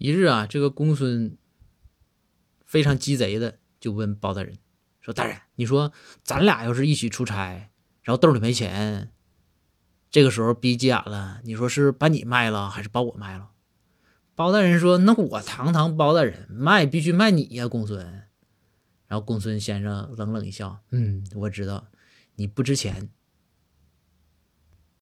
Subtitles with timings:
[0.00, 1.36] 一日啊这个公孙
[2.64, 4.56] 非常鸡贼的就问包大人
[5.02, 5.92] 说大人你说
[6.22, 7.70] 咱俩要是一起出差
[8.02, 9.12] 然后兜里没钱
[10.10, 13.50] 这个时候逼急眼了你说是把你卖了还是把我卖了？
[14.34, 18.02] 包大人说那我堂堂包大人卖必须卖你呀公孙。
[19.06, 21.88] 然后公孙先生冷冷一笑嗯我知道
[22.36, 23.10] 你不值钱